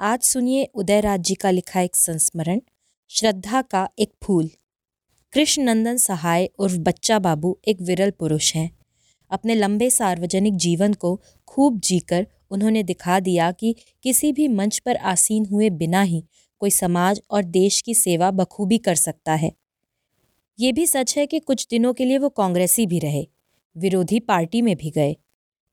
[0.00, 2.60] आज सुनिए उदयराज जी का लिखा एक संस्मरण,
[3.08, 4.50] श्रद्धा का एक फूल।
[5.32, 8.78] कृष्ण नंदन सहाय उर्फ़ बच्चा बाबू एक विरल पुरुष हैं।
[9.30, 14.96] अपने लंबे सार्वजनिक जीवन को खूब जीकर उन्होंने दिखा दिया कि किसी भी मंच पर
[14.96, 16.24] आसीन हुए बिना ही
[16.58, 19.52] कोई समाज और देश की सेवा बखूबी कर सकता है।
[20.60, 23.28] ये भी सच है कि कुछ दिनों के लिए वो कांग्रेसी भी रहे,
[23.76, 25.16] विरोधी पार्टी में भी गए।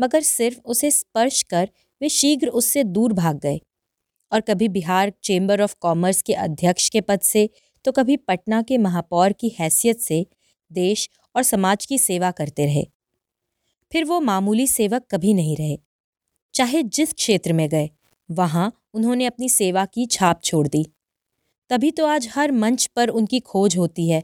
[0.00, 1.70] मगर सिर्फ़ उसे स्पर्श कर
[2.02, 3.60] वे शीघ्र उससे दूर भाग गए।
[4.32, 7.48] और कभी बिहार चेंबर ऑफ़ कॉमर्स के अध्यक्ष के पद से
[7.84, 10.26] तो कभी पटना के महापौर की हैसियत से
[10.70, 12.84] देश और समाज की सेवा करते रहे।
[13.92, 15.78] फिर वो मामूली सेवक कभी नहीं रहे।
[16.54, 17.90] चाहे जिस क्षेत्र में गए,
[18.28, 20.84] वहाँ उन्होंने अपनी सेवा की छाप छोड़ दी।
[21.70, 24.22] तभी तो आज हर मंच पर उनकी खोज होती है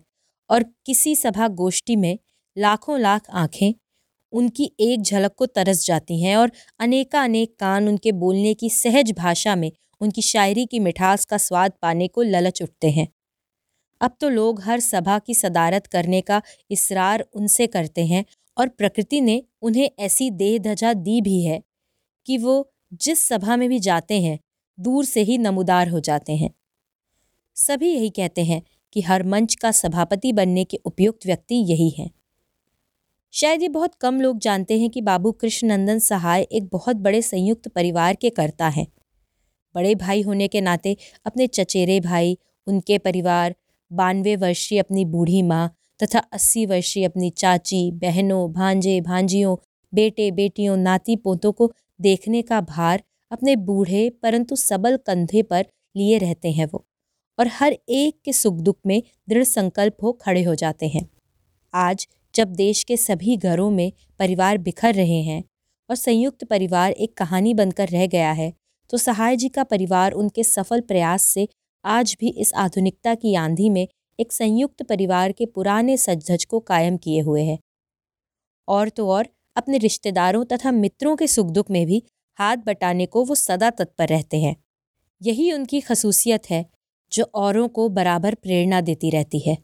[0.51, 2.19] और किसी सभा गोष्ठी में
[2.57, 3.75] लाखों लाख आँखें
[4.33, 9.13] उनकी एक झलक को तरस जाती हैं और अनेका अनेक कान उनके बोलने की सहज
[9.13, 9.71] भाषा में
[10.05, 13.09] उनकी शायरी की मिठास का स्वाद पाने को ललच उठते हैं।
[14.01, 18.25] अब तो लोग हर सभा की सदारत करने का इसरार उनसे करते हैं
[18.59, 21.63] और प्रकृति ने उन्हें ऐसी देह धजा दी भी है
[22.27, 24.39] कि वो जिस सभा में भी जाते हैं,
[24.79, 26.51] दूर से ही नमूदार हो जाते हैं।
[27.57, 32.11] सभी यही कहते हैं कि हर मंच का सभापति बनने के उपयुक्त व्यक्ति यही हैं।
[33.33, 37.69] शायद ये बहुत कम लोग जानते हैं कि बाबू कृष्णनंदन सहाय एक बहुत बड़े संयुक्त
[37.69, 38.87] परिवार के कर्ता हैं।
[39.75, 43.55] बड़े भाई होने के नाते अपने चचेरे भाई, उनके परिवार,
[43.93, 45.69] बानवे वर्षीय अपनी बूढ़ी माँ
[46.03, 49.57] तथा अस्सी वर्षीय अपनी चाची, बहनों, भांजे, भांजियों,
[49.93, 55.67] बेटे, बेटियों, नाती पोतों को देखने का भार अपने बूढ़े परंतु सबल कंधे पर
[55.97, 56.85] लिए रहते हैं वो
[57.39, 61.09] और हर एक के सुख दुख में दृढ़ संकल्प हो खड़े हो जाते हैं।
[61.75, 65.43] आज जब देश के सभी घरों में परिवार बिखर रहे हैं
[65.91, 68.53] और संयुक्त परिवार एक कहानी बनकर रह गया है
[68.91, 71.49] तो सहाय जी का परिवार उनके सफल प्रयास से
[71.85, 73.89] आज भी इस आधुनिकता की आंधी में
[74.21, 77.59] एक संयुक्त परिवार के पुराने सजधज को कायम किए हुए है।
[78.69, 82.03] और तो और, अपने रिश्तेदारों तथा मित्रों के सुख दुख में भी
[82.35, 84.57] हाथ बटाने को वो सदा तत्पर रहते हैं।
[85.23, 86.67] यही उनकी खसूसियत है,
[87.13, 89.59] जो औरों को बराबर प्रेरणा देती रहती है।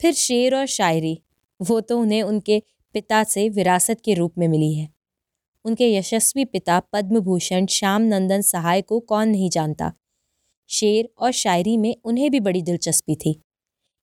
[0.00, 1.22] फिर शेर और शायरी,
[1.62, 2.62] वो तो उन्हें उनके
[2.92, 4.95] पिता से विरासत के रूप में मिली है।
[5.66, 9.92] उनके यशस्वी पिता पद्म भूषण श्याम नंदन सहाय को कौन नहीं जानता।
[10.70, 13.40] शेर और शायरी में उन्हें भी बड़ी दिलचस्पी थी।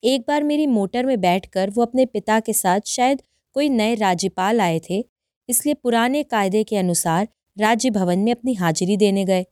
[0.04, 3.22] एक बार मेरी मोटर में बैठकर वो अपने पिता के साथ शायद
[3.56, 5.04] कोई नए राज्यपाल आए थे,
[5.50, 9.46] इसलिए पुराने कायदे के अनुसार राज्य भवन में अपनी हाजिरी देने गए।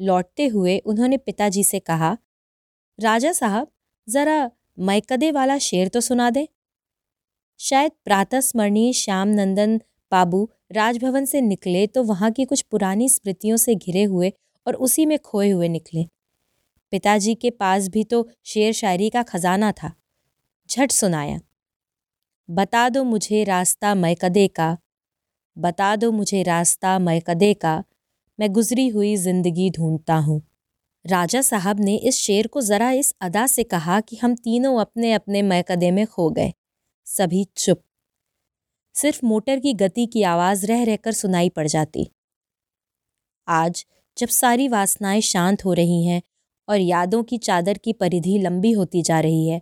[0.00, 2.16] लौटते हुए उन्होंने पिताजी से कहा,
[2.98, 3.70] राजा साहब,
[4.08, 6.46] ज़रा मैकदे वाला शेर तो सुना दे।
[7.60, 9.76] शायद प्रातः स्मरणीय श्याम नंदन
[10.12, 14.32] बाबू राजभवन से निकले तो वहाँ की कुछ पुरानी स्मृतियों से घिरे हुए
[14.66, 16.04] और उसी में खोए हुए निकले।
[16.92, 19.92] पिताजी के पास भी तो शेर शायरी का खजाना था।
[20.70, 21.38] झट सुनाया,
[22.48, 24.76] बता दो मुझे रास्ता मैकदे का,
[25.56, 27.82] बता दो मुझे रास्ता मैकदे का,
[28.38, 30.40] मैं गुजरी हुई ज़िंदगी ढूंढता हूँ।
[31.04, 35.12] राजा साहब ने इस शेर को ज़रा इस अदा से कहा कि हम तीनों अपने
[35.12, 36.52] अपने मैकदे में खो गए।
[37.06, 37.82] सभी चुप
[38.96, 42.10] सिर्फ़ मोटर की गति की आवाज़ रह रहकर सुनाई पड़ जाती।
[43.48, 43.84] आज,
[44.16, 46.22] जब सारी वासनाएँ शांत हो रही हैं
[46.68, 49.60] और यादों की चादर की परिधि लंबी होती जा रही है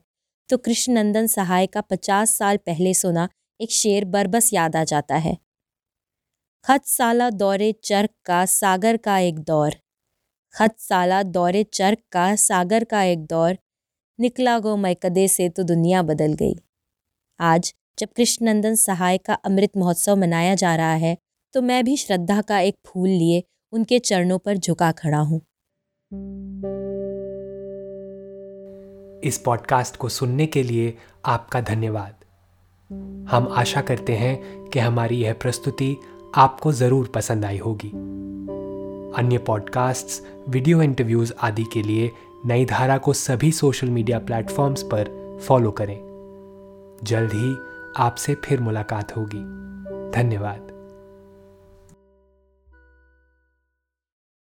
[0.48, 3.28] तो कृष्णनंदन सहाय का पचास साल पहले सुना
[3.60, 5.36] एक शेर बरबस याद आ जाता है।
[6.64, 9.76] खत साला दौरे चर्क का सागर का एक दौर।
[10.54, 13.56] खत साला दौरे चर्क का सागर का एक दौर।
[14.18, 16.54] निकला गो मैकदे से तो दुनिया बदल गई।
[17.40, 21.16] आज जब कृष्णनंदन सहाय का अमृत महोत्सव मनाया जा रहा है
[21.54, 23.42] तो मैं भी श्रद्धा का एक फूल लिए
[23.72, 25.40] उनके चरणों पर झुका खड़ा हूँ।
[29.24, 30.94] इस पॉडकास्ट को सुनने के लिए
[31.24, 32.14] आपका धन्यवाद।
[33.30, 35.96] हम आशा करते हैं कि हमारी यह प्रस्तुति
[36.34, 37.90] आपको ज़रूर पसंद आई होगी।
[39.18, 42.10] अन्य पॉडकास्ट्स, वीडियो इंटरव्यूज़ आदि के लिए
[42.46, 45.10] नई धारा को सभी सोशल मीडिया प्लेटफॉर्म्स पर
[45.46, 45.96] फॉलो करें।
[47.04, 47.54] जल्द ही
[47.96, 49.44] आपसे फिर मुलाकात होगी।
[50.10, 50.73] धन्यवाद।